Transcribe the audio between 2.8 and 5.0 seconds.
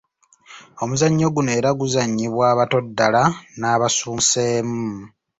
ddala n’abasuumuuseemu.